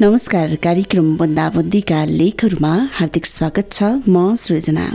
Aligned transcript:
नमस्कार 0.00 0.54
कार्यक्रम 0.62 1.16
बन्दाबन्दीका 1.16 1.98
लेखहरूमा 2.04 2.70
हार्दिक 2.92 3.26
स्वागत 3.26 3.68
छ 3.72 3.90
म 4.08 4.34
सृजना। 4.34 4.86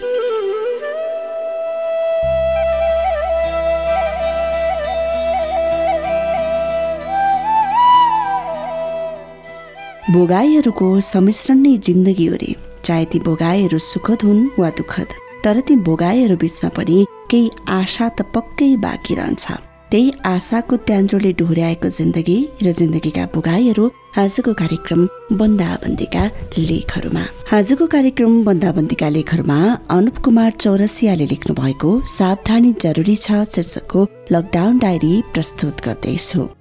भोगाईहरूको 10.11 10.89
सम्मिश्रण 11.11 11.57
नै 11.59 11.73
जिन्दगी 11.87 12.25
हो 12.25 12.41
रे 12.43 12.51
चाहे 12.83 13.05
ती 13.13 13.19
भोगाईहरू 13.29 13.79
सुखद 13.87 14.27
हुन् 14.29 14.43
वा 14.59 14.69
दुःखद 14.81 15.17
तर 15.45 15.63
ती 15.69 15.79
भोगाईहरू 15.87 16.37
बिचमा 16.43 16.75
पनि 16.75 16.99
केही 17.31 17.49
आशा 17.79 18.09
त 18.09 18.29
पक्कै 18.35 18.71
बाँकी 18.83 19.15
रहन्छ। 19.15 19.68
त्यही 19.91 20.11
आशाको 20.25 20.75
त्यान्द्रोले 20.87 21.31
डोहोऱ्याएको 21.39 21.89
जिन्दगी 21.97 22.37
र 22.65 22.71
जिन्दगीका 22.79 23.23
भोगाईहरू 23.33 23.85
आजको 24.23 24.53
कार्यक्रम 24.61 25.01
बन्दाबन्दीका 25.39 26.23
लेखहरूमा। 26.69 27.23
आजको 27.57 27.85
कार्यक्रम 27.95 28.33
बन्दाबन्दीका 28.45 29.09
लेखहरूमा 29.17 29.59
अनुप 29.97 30.17
कुमार 30.25 30.51
चौरसियाले 30.63 31.25
लेख्नु 31.33 31.53
भएको 31.61 31.89
सावधानी 32.17 32.71
जरुरी 32.85 33.15
छ 33.25 33.41
शीर्षकको 33.55 34.07
लकडाउन 34.31 34.79
डायरी 34.85 35.13
प्रस्तुत 35.33 35.85
गर्दैछु। 35.85 36.58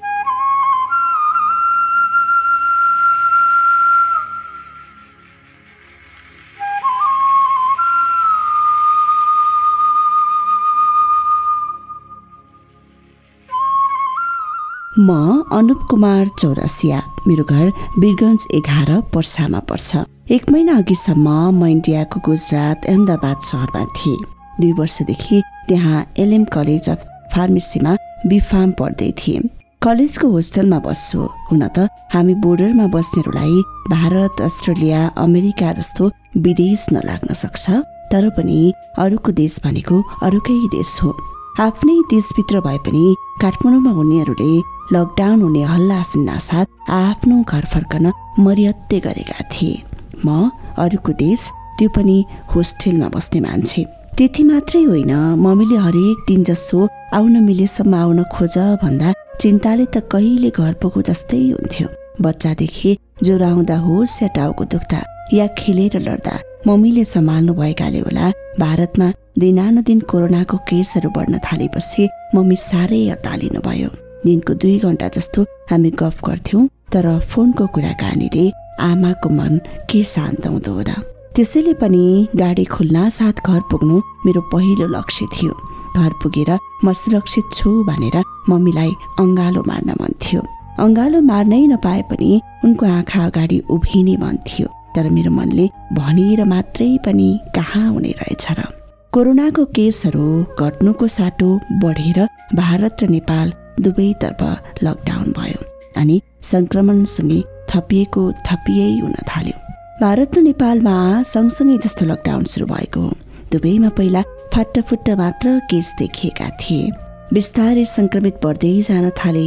म 15.01 15.11
अनुप 15.53 15.83
कुमार 15.91 16.29
चौरसिया 16.39 17.01
मेरो 17.27 17.43
घर 17.45 17.67
वीरगञ्ज 17.99 18.47
एघार 18.55 18.91
पर्सामा 19.15 19.59
पर्छ। 19.69 19.97
एक 20.31 20.51
महिना 20.53 20.77
अघिसम्म 20.77 21.29
म 21.55 21.67
इन्डियाको 21.67 22.21
गुजरात 22.27 22.87
अहमदाबाद 22.87 23.37
सहरमा 23.41 23.85
थिएँ। 23.97 24.25
दुई 24.61 24.73
वर्षदेखि 24.79 25.41
त्यहाँ 25.69 26.05
एलएम 26.19 26.45
कलेज 26.55 26.89
अफ 26.91 27.05
फार्मेसीमा 27.35 27.95
बिफार्म 28.27 28.71
पढ्दै 28.81 29.11
थिएँ। 29.19 29.43
कलेजको 29.83 30.29
होस्टेलमा 30.29 30.79
बस्छु 30.87 31.21
हुन 31.51 31.63
त 31.69 31.87
हामी 32.15 32.35
बोर्डरमा 32.43 32.87
बस्नेहरूलाई 32.91 33.63
भारत 33.91 34.41
अस्ट्रेलिया 34.43 35.07
अमेरिका 35.17 35.73
जस्तो 35.79 36.11
विदेश 36.43 36.87
नलाग्न 36.93 37.35
सक्छ 37.43 37.71
तर 38.11 38.29
पनि 38.35 38.59
अरूको 38.99 39.33
देश 39.43 39.61
भनेको 39.65 40.03
अरूकै 40.27 40.59
देश 40.75 40.99
हो। 41.03 41.15
आफ्नै 41.61 41.97
देशभित्र 42.11 42.61
भए 42.67 42.79
पनि 42.83 43.05
काठमाडौँमा 43.43 43.93
हुनेहरूले 43.93 44.51
लकडाउन 44.93 45.41
हुने 45.43 45.63
हल्ला 45.63 46.03
साथ 46.41 46.67
आफ्नो 46.91 47.43
घर 47.45 47.65
फर्कन 47.73 48.13
मर्यादे 48.41 48.99
गरेका 49.07 49.43
थिए। 49.53 49.83
म 50.25 50.51
अरूको 50.83 51.13
देश 51.13 51.51
त्यो 51.79 51.89
पनि 51.97 52.17
होस्टेलमा 52.55 53.09
बस्ने 53.15 53.41
मान्छे। 53.41 53.85
त्यति 54.17 54.43
मात्रै 54.45 54.83
होइन 54.85 55.13
मम्मीले 55.45 55.77
हरेक 55.87 56.25
दिन 56.29 56.41
जसो 56.45 56.89
आउन 57.19 57.37
मिलेसम्म 57.49 57.95
आउन 57.95 58.23
खोज 58.35 58.57
भन्दा 58.83 59.13
चिन्ताले 59.41 59.85
त 59.85 59.97
कहिले 60.13 60.51
घर 60.57 60.73
पुगो 60.81 61.01
जस्तै 61.09 61.43
हुन्थ्यो। 61.51 61.89
बच्चादेखि 62.25 62.97
ज्वरो 63.25 63.47
आउँदा 63.53 63.77
होस् 63.87 64.23
या 64.23 64.29
टाउको 64.37 64.65
दुख्दा 64.73 65.01
या 65.39 65.47
खेलेर 65.59 66.01
लड्दा 66.09 66.35
मम्मीले 66.67 67.05
सम्हाल्नु 67.05 67.53
भएकाले 67.61 68.01
होला 68.09 68.27
भारतमा 68.59 69.13
दिनानुदिन 69.39 70.01
कोरोनाको 70.11 70.57
केसहरू 70.69 71.11
बढ्न 71.17 71.35
थालेपछि 71.47 72.09
मम्मी 72.35 72.57
साह्रै 72.69 73.07
अतालिनु 73.17 73.61
भयो। 73.71 74.08
दिनको 74.25 74.55
दुई 74.63 74.79
घन्टा 74.87 75.09
जस्तो 75.17 75.43
हामी 75.71 75.91
गफ 76.01 76.25
गर्थ्यौँ 76.29 76.69
तर 76.93 77.07
फोनको 77.31 77.67
कुराकानीले 77.75 78.45
आमाको 78.89 79.29
मन 79.39 79.53
के 79.91 80.03
शान्त 80.15 80.47
हुँदो 80.47 80.75
र 80.89 80.91
त्यसैले 81.35 81.73
पनि 81.81 82.05
गाडी 82.37 82.65
खुल्न 82.75 83.09
साथ 83.19 83.37
घर 83.47 83.61
पुग्नु 83.71 83.97
मेरो 84.27 84.41
पहिलो 84.53 84.87
लक्ष्य 84.97 85.27
थियो। 85.35 85.53
घर 85.99 86.13
पुगेर 86.23 86.51
म 86.85 86.93
सुरक्षित 87.01 87.45
छु 87.55 87.71
भनेर 87.89 88.17
मम्मीलाई 88.51 88.91
अङ्गालो 89.23 89.63
मार्न 89.69 89.91
मन 90.01 90.13
थियो। 90.23 90.43
अङ्गालो 90.85 91.21
मार्नै 91.31 91.61
नपाए 91.75 92.03
पनि 92.11 92.31
उनको 92.65 92.87
आँखा 92.87 93.25
अगाडि 93.27 93.59
उभिने 93.75 94.17
मन 94.23 94.37
थियो 94.49 94.69
तर 94.97 95.09
मेरो 95.15 95.31
मनले 95.39 95.67
भनेर 95.99 96.45
मात्रै 96.55 96.91
पनि 97.07 97.29
कहाँ 97.57 97.87
हुने 97.93 98.13
रहेछ 98.19 98.47
र। 98.59 98.67
कोरोनाको 99.15 99.65
केसहरू 99.77 100.27
घट्नुको 100.59 101.07
साटो 101.17 101.49
बढेर 101.83 102.19
भारत 102.55 103.03
र 103.03 103.09
नेपाल 103.17 103.49
दुवैतर्फ 103.85 104.43
लकडाउन 104.85 105.33
भयो 105.39 105.61
अनि 106.01 106.21
संक्रमणसँगै 106.53 107.41
थपिएको 107.71 108.23
थपिए 108.47 108.89
हुन 109.01 109.15
थाल्यो। 109.31 109.57
भारत 110.01 110.37
र 110.37 110.41
नेपालमा 110.43 110.97
सँगसँगै 111.33 111.77
जस्तो 111.85 112.07
लकडाउन 112.07 112.45
सुरु 112.53 112.67
भएको 112.67 113.01
हो 113.01 113.13
दुवैमा 113.53 113.89
पहिला 113.99 114.23
फाटाफुट्टा 114.55 115.15
मात्र 115.17 115.59
केस 115.71 115.95
देखिएका 115.99 116.49
थिए। 116.61 116.91
बिस्तारै 117.35 117.85
संक्रमित 117.97 118.37
बढ्दै 118.45 118.75
जान 118.89 119.11
थाले 119.19 119.47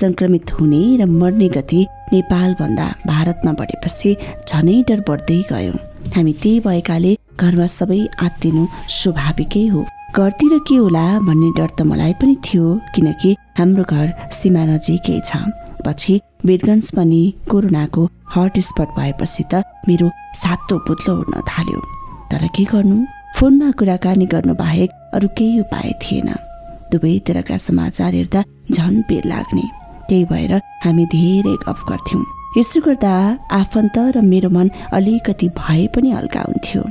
संक्रमित 0.00 0.52
हुने 0.52 0.82
र 1.00 1.06
मर्ने 1.06 1.48
गति 1.56 1.80
नेपालभन्दा 2.12 2.86
भारतमा 3.06 3.52
बढेपछि 3.60 4.10
झनै 4.48 4.76
डर 4.88 5.00
बढ्दै 5.08 5.40
गयो। 5.50 5.72
हामी 6.14 6.32
त्यही 6.42 6.60
भएकाले 6.66 7.12
घरमा 7.40 7.66
सबै 7.78 8.00
आत्तिनु 8.26 8.62
स्वाभाविकै 8.98 9.66
हो। 9.72 9.80
घरतिर 10.16 10.58
के 10.68 10.76
होला 10.76 11.06
भन्ने 11.26 11.50
डर 11.58 11.68
त 11.78 11.82
मलाई 11.90 12.12
पनि 12.20 12.36
थियो 12.44 12.64
किनकि 12.94 13.30
हाम्रो 13.58 13.84
घर 13.84 14.06
सीमा 14.32 14.62
नजिकै 14.64 15.20
छ। 15.24 15.36
पछि 15.86 16.14
वीरगन्ज 16.46 16.90
पनि 16.96 17.22
कोरोनाको 17.50 18.02
हट 18.34 18.58
स्पट 18.68 18.88
भएपछि 18.98 19.44
त 19.52 19.62
मेरो 19.88 20.10
सातो 20.42 20.78
पुत्लो 20.86 21.12
उड्न 21.20 21.40
थाल्यो। 21.50 21.80
तर 22.30 22.46
के 22.56 22.64
गर्नु? 22.72 22.96
फोनमा 23.36 23.70
कुराकानी 23.78 24.26
गर्नु 24.32 24.54
बाहेक 24.54 24.90
अरू 25.14 25.28
केही 25.38 25.60
उपाय 25.60 25.92
थिएन। 26.02 26.28
दुवैतिरका 26.92 27.56
समाचार 27.56 28.14
हेर्दा 28.14 28.40
झन 28.70 29.00
पिर 29.08 29.24
लाग्ने। 29.32 29.66
त्यही 30.08 30.24
भएर 30.30 30.52
हामी 30.84 31.04
धेरै 31.14 31.56
गफ 31.66 31.80
गर्थ्यौँ। 31.88 32.24
यसो 32.56 32.80
गर्दा 32.86 33.12
आफन्त 33.60 33.96
र 34.16 34.20
मेरो 34.20 34.50
मन 34.50 34.68
अलिकति 34.92 35.48
भए 35.60 35.86
पनि 35.94 36.10
हल्का 36.10 36.40
हुन्थ्यो। 36.48 36.82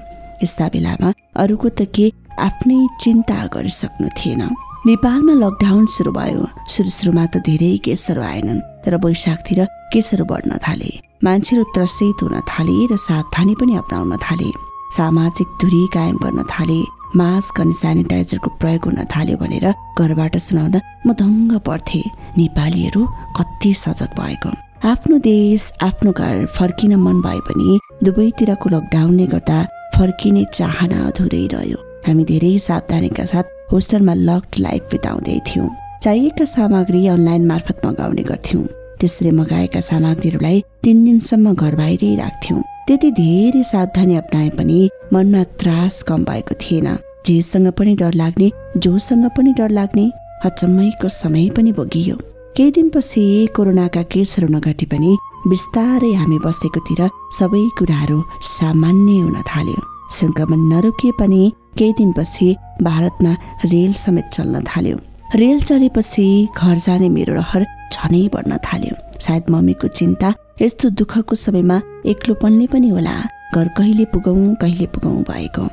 यस्ता 0.44 0.68
बेलामा 0.74 1.14
अरूको 1.42 1.70
त 1.70 1.86
के 1.96 2.12
आफ्नै 2.40 2.80
चिन्ता 3.02 3.38
गरिसक्नु 3.54 4.08
थिएन। 4.18 4.42
नेपालमा 4.86 5.34
लकडाउन 5.38 5.86
सुरु 5.94 6.12
भयो। 6.12 6.44
सुरु 6.74 6.90
सुरुमा 6.90 7.25
त 7.34 7.38
धेरै 7.47 7.74
केसहरू 7.86 8.22
आएनन् 8.30 8.62
तर 8.84 8.94
वैशाखतिर 9.03 9.59
केसहरू 9.94 10.24
बढ्न 10.31 10.58
थाले। 10.66 10.90
मान्छेहरू 11.22 11.64
त्रसित 11.75 12.22
हुन 12.25 12.36
थाले 12.50 12.78
र 12.90 12.97
सावधानी 12.97 13.53
पनि 13.62 13.74
अप्नाउन 13.81 14.14
थाले। 14.25 14.50
सामाजिक 14.97 15.50
दूरी 15.62 15.84
कायम 15.96 16.18
गर्न 16.24 16.40
थाले 16.53 16.80
मास्क 17.14 17.62
अनि 17.62 17.74
सेनिटाइजरको 17.81 18.50
प्रयोग 18.62 18.86
हुन 18.90 19.00
थाल्यो 19.14 19.38
भनेर 19.38 19.68
घरबाट 20.02 20.34
सुनाउँदा 20.47 20.80
म 21.06 21.09
दङ्ग 21.22 21.52
पढ्थे। 21.62 22.02
नेपालीहरू 22.41 23.02
कति 23.38 23.72
सजग 23.86 24.18
भएको। 24.18 24.50
आफ्नो 24.81 25.16
देश 25.30 25.62
आफ्नो 25.90 26.12
घर 26.18 26.36
फर्किन 26.58 26.97
मन 27.06 27.22
भए 27.22 27.40
पनि 27.46 27.70
दुवैतिरको 28.02 28.68
लकडाउनले 28.75 29.25
गर्दा 29.34 29.59
फर्किने 29.94 30.44
चाहना 30.58 31.06
अधुरै 31.14 31.46
रह्यो। 31.53 31.91
हामी 32.08 32.24
धेरै 32.32 32.58
सावधानीका 32.68 33.26
साथ 33.32 33.48
होस्टलमा 33.72 34.14
लक्ड 34.30 34.60
लाइफ 34.60 34.84
बिताउँदै 34.92 35.40
थियौँ। 35.48 35.70
चाहिएका 36.04 36.46
सामग्री 36.46 37.02
अनलाइन 37.08 37.46
मार्फत 37.48 37.86
मगाउने 37.86 38.24
गर्थ्यौँ। 38.30 38.64
त्यसरी 39.00 39.32
मगाएका 39.40 39.82
सामग्रीहरूलाई 39.90 40.58
तिन 40.84 40.98
दिनसम्म 41.06 41.53
घर 41.53 41.76
बाहिरै 41.76 42.16
राख्थ्यौँ। 42.16 42.62
त्यति 42.88 43.09
धेरै 43.22 43.64
सावधानी 43.72 44.16
अप्नाए 44.16 44.50
पनि 44.58 44.80
मनमा 45.14 45.44
त्रास 45.62 46.02
कम 46.09 46.24
भएको 46.30 46.56
थिएन। 46.64 46.88
जेसँग 47.28 47.68
पनि 47.78 47.96
डर 48.02 48.14
लाग्ने 48.22 48.52
जोसँग 48.84 49.26
पनि 49.38 49.54
डर 49.59 49.70
लाग्ने 49.70 50.06
अचम्मैको 50.46 51.08
समय 51.22 51.50
पनि 51.56 51.72
भोगियो 51.78 52.16
केही 52.58 52.72
दिनपछि 52.76 53.24
कोरोनाका 53.56 54.02
केसहरू 54.14 54.47
नघटे 54.56 54.86
पनि 54.92 55.12
बिस्तारै 55.47 56.12
हामी 56.14 56.38
बसेकोतिर 56.46 57.02
सबै 57.40 57.64
कुराहरू 57.78 58.18
सामान्य 58.58 59.20
हुन 59.22 59.38
थाल्यो। 59.50 59.80
सङ्क्रमण 60.18 60.59
नरोकिए 60.72 61.12
पनि 61.20 61.42
केही 61.78 61.94
दिनपछि 61.94 62.56
भारतमा 62.82 63.34
रेल 63.66 63.94
समेत 63.94 64.29
चल्न 64.34 64.64
थाल्यो। 64.64 64.97
रेल 65.35 65.62
चलेपछि 65.62 66.26
घर 66.58 66.78
जाने 66.78 67.09
मेरो 67.09 67.34
रहर 67.34 67.66
झनै 67.94 68.28
बढ्न 68.34 68.58
थाल्यो। 68.58 68.96
सायद 69.20 69.50
मम्मीको 69.50 69.88
चिन्ता 69.88 70.34
यस्तो 70.62 70.90
दुःखको 71.00 71.35
समयमा 71.35 71.82
एक्लोपनले 72.06 72.68
पनि 72.68 72.90
होला। 72.90 73.16
घर 73.56 73.68
कहिले 73.78 74.06
पुगौँ 74.06 74.53
कहिले 74.62 74.85
पुगौँ 74.94 75.23
भएको। 75.29 75.64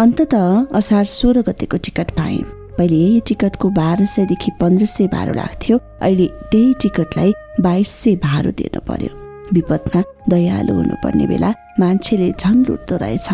अन्तत 0.00 0.34
असार 0.74 1.04
सोह्र 1.04 1.42
गतेको 1.48 1.76
टिकट 1.76 2.10
पाएँ। 2.16 2.42
पहिले 2.78 2.96
यही 2.96 3.20
टिकटको 3.28 3.68
बाह्र 3.70 4.06
सयदेखि 4.06 4.50
पन्ध्र 4.60 4.86
सय 4.86 5.06
भाडो 5.06 5.32
लाग्थ्यो। 5.32 5.78
अहिले 6.02 6.26
त्यही 6.52 6.72
टिकटलाई 6.82 7.32
बाइस 7.60 7.88
सय 8.02 8.14
भाडो 8.24 8.50
दिनु 8.58 8.80
पर्यो। 8.88 9.10
विपदमा 9.52 10.02
दयालु 10.30 10.74
हुनुपर्ने 10.74 11.26
बेला 11.26 11.50
मान्छेले 11.80 12.30
झन् 12.40 12.64
लुट्दो 12.68 12.96
रहेछ। 12.96 13.28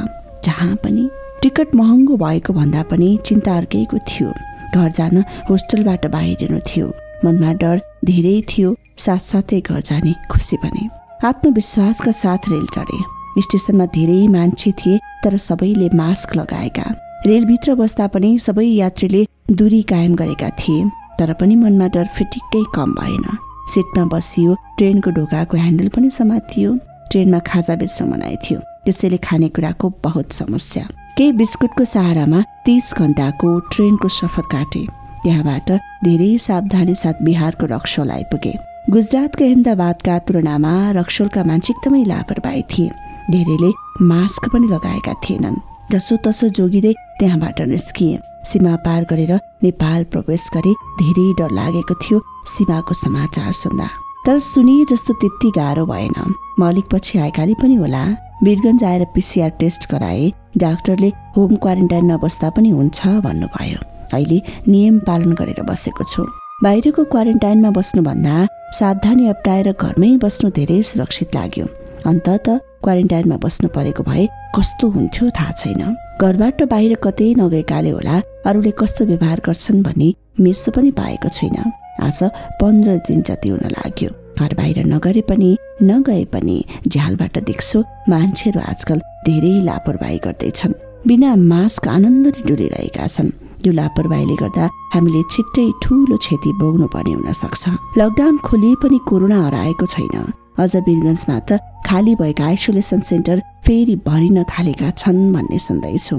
जहाँ 0.44 0.74
पनि 0.84 1.08
टिकट 1.42 1.74
महँगो 1.74 2.16
भएको 2.16 2.52
भन्दा 2.52 2.82
पनि 2.82 3.18
चिन्ता 3.26 3.56
अर्कैको 3.56 3.98
थियो। 4.10 4.28
घर 4.74 4.90
जान 4.90 5.24
होस्टेलबाट 5.50 6.06
बाहिरिनु 6.06 6.58
थियो। 6.60 6.86
मनमा 7.24 7.52
डर 7.62 7.80
धेरै 8.04 8.40
थियो 8.50 8.74
साथसाथै 8.98 9.60
घर 9.60 9.80
जाने 9.80 10.14
खुसी 10.30 10.56
पनि। 10.56 10.88
आत्मविश्वासका 11.24 12.12
साथ 12.12 12.48
रेल 12.50 12.66
चढे। 12.74 12.98
स्टेसनमा 13.42 13.86
धेरै 13.94 14.26
मान्छे 14.28 14.72
थिए 14.72 14.98
तर 15.24 15.36
सबैले 15.38 15.88
मास्क 15.94 16.36
लगाएका। 16.36 16.86
रेलभित्र 17.26 17.74
बस्दा 17.74 18.06
पनि 18.06 18.38
सबै 18.38 18.66
यात्रीले 18.66 19.26
दूरी 19.52 19.82
कायम 19.82 20.14
गरेका 20.16 20.50
थिए 20.58 20.84
तर 21.18 21.32
पनि 21.38 21.56
मनमा 21.56 21.86
डर 21.94 22.06
फिटिक्कै 22.18 22.64
कम 22.74 22.94
भएन। 22.98 23.26
सिटमा 23.74 24.04
बसियो 24.12 24.54
ट्रेनको 24.78 25.10
ढोकाको 25.10 25.56
ह्यान्डल 25.56 25.88
पनि 25.88 26.10
समातियो। 26.10 26.78
ट्रेनमा 27.10 27.38
खाजा 27.46 27.74
बेच्न 27.76 28.08
मनाइ 28.10 28.36
थियो 28.44 28.60
त्यसैले 28.84 29.16
खानेकुराको 29.22 29.94
बहुत 30.04 30.32
समस्या। 30.32 30.88
केही 31.18 31.32
बिस्कुटको 31.32 31.84
सहारामा 31.84 32.40
तिस 32.64 32.92
घन्टाको 32.94 33.48
ट्रेनको 33.74 34.08
सफर 34.08 34.42
काटे। 34.52 34.82
त्यहाँबाट 35.22 35.70
धेरै 36.04 36.30
सावधानी 36.38 36.94
साथ 36.94 37.22
बिहारको 37.26 37.66
रक्सोल 37.66 38.10
आइपुगे। 38.10 38.52
गुजरातको 38.90 39.44
अहमदाबादका 39.44 40.18
तुलनामा 40.26 40.74
रक्सोलका 40.98 41.44
मान्छे 41.44 41.72
एकदमै 41.72 42.04
लापरवाही 42.04 42.62
थिए। 42.70 42.90
धेरैले 43.34 43.70
मास्क 44.06 44.48
पनि 44.52 44.66
लगाएका 44.68 45.14
थिएनन्। 45.24 45.62
जसो 45.92 46.16
तसो 46.24 46.48
जोगिँदै 46.54 46.94
त्यहाँबाट 47.18 47.60
निस्किए। 47.66 48.18
सीमा 48.46 48.74
पार 48.86 49.02
गरेर 49.10 49.32
नेपाल 49.62 50.04
प्रवेश 50.14 50.50
गरे 50.54 50.72
धेरै 51.02 51.26
डर 51.34 51.50
लागेको 51.50 51.94
थियो 52.02 52.22
सीमाको 52.46 52.94
समाचार 52.94 53.52
सुन्दा। 53.62 53.88
तर 54.26 54.38
सुनिए 54.38 54.84
जस्तो 54.84 55.14
त्यति 55.14 55.50
गाह्रो 55.56 55.86
भएन। 55.86 56.34
मलिक 56.60 56.84
पछि 56.92 57.18
आएकाले 57.18 57.54
पनि 57.62 57.74
होला। 57.74 58.04
वीरगन्ज 58.44 58.84
आएर 58.84 59.04
पिसिआर 59.14 59.50
टेस्ट 59.60 59.90
गराए। 59.90 60.32
डाक्टरले 60.56 61.08
होम 61.36 61.54
क्वारेन्टाइनमा 61.56 62.16
बस्दा 62.16 62.50
पनि 62.50 62.70
हुन्छ 62.70 63.06
भन्नुभयो। 63.24 63.78
अहिले 64.12 64.42
नियम 64.68 64.98
पालन 64.98 65.32
गरेर 65.32 65.62
बसेको 65.62 66.04
छु। 66.04 66.26
बाहिरको 66.62 67.04
क्वारेन्टाइनमा 67.04 67.70
बस्नुभन्दा 67.70 68.46
सावधानी 68.78 69.28
अप्नाएर 69.28 69.72
घरमै 69.72 70.10
बस्नु 70.22 70.50
धेरै 70.50 70.82
सुरक्षित 70.82 71.34
लाग्यो। 71.34 71.66
अन्तत 72.06 72.48
क्वारेन्टाइनमा 72.84 73.36
बस्नु 73.44 73.68
परेको 73.74 74.02
भए 74.02 74.26
कस्तो 74.56 74.88
हुन्थ्यो 74.90 75.30
थाहा 75.30 75.52
छैन। 75.52 75.82
घरबाट 76.20 76.62
बाहिर 76.70 76.94
कतै 77.04 77.34
नगएकाले 77.38 77.90
होला 77.90 78.16
अरूले 78.46 78.72
कस्तो 78.78 79.04
व्यवहार 79.10 79.40
गर्छन् 79.46 79.82
भन्ने 79.82 80.08
मेसो 80.40 80.72
पनि 80.72 80.90
पाएको 80.90 81.28
छैन। 81.28 81.56
आज 82.00 82.22
पन्ध्र 82.60 82.96
दिन 83.06 83.22
जति 83.22 83.48
हुन 83.48 83.64
लाग्यो। 83.70 84.10
घर 84.38 84.54
बाहिर 84.54 84.78
नगरे 84.86 85.22
पनि 85.28 85.56
नगए 85.82 86.24
पनि 86.32 86.56
झ्यालबाट 86.88 87.38
देख्छु 87.38 87.78
मान्छेहरू 88.08 88.60
आजकल 88.60 88.98
धेरै 89.26 89.54
लापरवाही 89.64 90.18
गर्दैछन्। 90.24 90.74
बिना 91.06 91.34
मास्क 91.36 91.88
आनन्दले 91.88 92.42
डुलिरहेका 92.48 93.06
छन्। 93.06 93.30
यो 93.66 93.72
लापरवाहीले 93.72 94.36
गर्दा 94.42 94.64
हामीले 94.94 95.22
छिट्टै 95.30 95.66
ठुलो 95.82 96.16
क्षति 96.16 96.50
भोग्नु 96.60 96.86
पर्ने 96.94 97.12
हुन 97.12 97.32
सक्छ। 97.32 97.62
लकडाउन 97.98 98.36
खोलिए 98.46 98.74
पनि 98.82 98.98
कोरोना 99.08 99.38
हराएको 99.46 99.86
छैन। 99.86 100.16
अझ 100.58 100.76
वीरगन्जमा 100.76 101.38
त 101.48 101.58
खाली 101.86 102.14
भएका 102.14 102.44
आइसोलेसन 102.46 103.00
सेन्टर 103.00 103.42
फेरि 103.66 103.96
भरिन 104.06 104.42
थालेका 104.44 104.90
छन् 104.90 105.32
भन्ने 105.34 105.58
सुन्दैछु। 105.58 106.16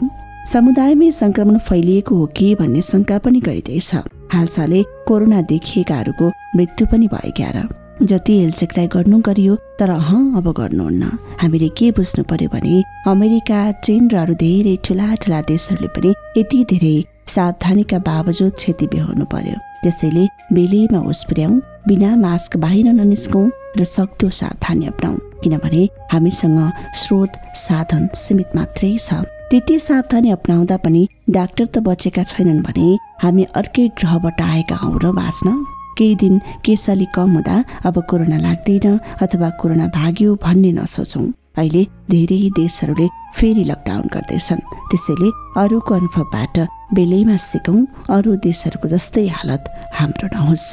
समुदायमै 0.52 1.12
संक्रमण 1.12 1.58
फैलिएको 1.68 2.16
हो 2.16 2.25
कि 2.36 2.56
भन्ने 2.56 2.82
शङ्का 2.82 3.18
पनि 3.24 3.40
गरिँदैछ। 3.40 4.19
हालसालै 4.34 4.81
कोरोना 5.08 5.42
देखिएकाहरूको 5.52 6.26
मृत्यु 6.58 6.88
पनि 6.92 7.08
भएका 7.14 7.50
र 7.56 7.68
जति 8.10 8.34
हेलचेक्राइ 8.40 8.88
गर्नु 8.88 9.18
गरियो 9.28 9.56
तर 9.80 9.90
अह 9.92 10.10
अब 10.40 10.46
गर्नुहुन्न। 10.58 11.04
हामीले 11.42 11.70
के 11.78 11.90
बुझ्नु 11.98 12.24
पर्यो 12.31 12.50
भने 12.54 12.76
अमेरिका 13.12 13.60
चीन 13.86 14.10
र 14.14 14.16
अरू 14.24 14.34
धेरै 14.44 14.76
ठुला 14.86 15.08
ठुला 15.22 15.40
देशहरूले 15.52 15.90
पनि 15.96 16.12
यति 16.38 16.60
धेरै 16.72 16.96
सावधानीका 17.36 17.98
बावजुद 18.10 18.54
क्षति 18.56 18.88
बेहोर्नु 18.94 19.26
पर्यो। 19.34 19.58
त्यसैले 19.84 20.24
बेलैमा 20.56 21.00
होस 21.08 21.24
पुर्याउँ 21.30 21.62
बिना 21.88 22.16
मास्क 22.24 22.58
बाहिर 22.64 22.88
ननिस्कौँ 23.00 23.46
र 23.80 23.84
सक्दो 23.96 24.30
सावधानी 24.40 24.86
अप्नाउ। 24.92 25.16
किनभने 25.44 25.84
हामीसँग 26.12 26.60
स्रोत 27.02 27.32
साधन 27.66 28.08
सीमित 28.24 28.56
मात्रै 28.56 28.96
छ। 28.98 29.24
त्यति 29.51 29.78
सावधानी 29.80 30.30
अप्नाउँदा 30.31 30.75
पनि 30.78 31.01
डाक्टर 31.34 31.66
त 31.66 31.78
बचेका 31.81 32.24
छैनन् 32.24 32.62
भने 32.62 32.88
हामी 33.22 33.44
अर्कै 33.57 33.88
ग्रहबाट 33.98 34.42
आएका 34.42 34.75
हौ 34.78 34.92
र 35.01 35.10
बाँच्न। 35.10 35.50
केही 35.98 36.16
दिन 36.22 36.38
केस 36.66 36.90
अलिक 36.90 37.10
कम 37.16 37.34
हुँदा 37.34 37.56
अब 37.81 37.96
कोरोना 38.10 38.38
लाग्दैन 38.46 38.86
अथवा 39.25 39.50
कोरोना 39.57 39.88
भाग्यो 39.98 40.36
भन्ने 40.46 40.72
नसोचौँ। 40.78 41.25
अहिले 41.57 41.84
धेरै 42.13 42.40
देशहरूले 42.62 43.07
फेरि 43.38 43.63
लकडाउन 43.72 44.06
गर्दैछन्। 44.13 44.62
त्यसैले 44.90 45.30
अरूको 45.57 45.96
अनुभवबाट 45.98 46.56
बेलैमा 46.94 47.38
सिकौँ। 47.50 47.80
अरू 48.06 48.36
देशहरूको 48.46 48.88
जस्तै 48.94 49.28
हालत 49.34 49.63
हाम्रो 49.98 50.28
नहोस्। 50.30 50.68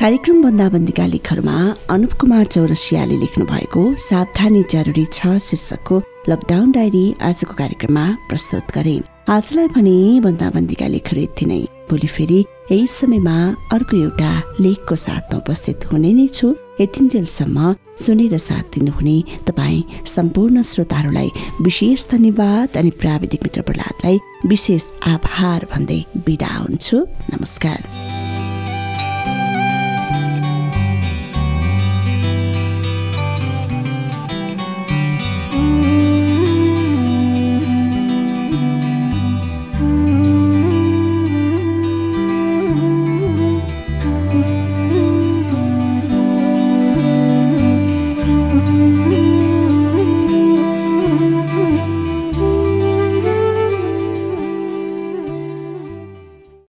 कार्यक्रम 0.00 0.42
बन्दाबन्दीका 0.42 1.06
लेखहरूमा 1.06 1.54
अनुप 1.92 2.12
कुमार 2.20 2.46
चौरसियाले 2.46 3.16
लेख्नु 3.20 3.44
भएको 3.46 3.80
सावधानी 4.00 4.62
जरुरी 4.72 5.04
छ 5.12 5.36
शीर्षकको 5.46 5.96
लकडाउन 6.28 6.70
डायरी 6.72 7.02
आजको 7.20 7.54
कार्यक्रममा 7.54 8.04
प्रस्तुत 8.28 8.72
गरे। 8.74 8.94
आजलाई 9.28 9.68
भने 9.76 9.96
बन्दाबन्दीका 10.24 10.86
लेखहरू 10.94 11.20
यति 11.22 11.46
नै। 11.46 11.60
भोलि 11.90 12.06
फेरि 12.16 12.38
यही 12.70 12.86
समयमा 12.88 13.36
अर्को 13.76 13.96
एउटा 13.96 14.32
लेखको 14.60 14.96
साथमा 14.96 15.36
उपस्थित 15.38 15.84
हुने 15.92 16.12
नै 16.16 16.26
छु। 16.32 16.54
यतिन्जेलसम्म 16.80 17.74
सुनेर 18.00 18.38
साथ 18.40 18.72
दिनुहुने 18.74 19.16
तपाईँ 19.48 20.06
सम्पूर्ण 20.14 20.62
श्रोताहरूलाई 20.70 21.30
विशेष 21.60 22.06
धन्यवाद 22.12 22.78
अनि 22.80 22.90
प्राविधिक 23.02 23.44
मित्र 23.44 23.68
प्रहलादलाई 23.68 24.16
विशेष 24.46 24.88
आभार 25.12 25.68
भन्दै 25.74 26.00
बिदा 26.24 26.54
हुन्छु। 26.56 27.04
नमस्कार। 27.34 28.09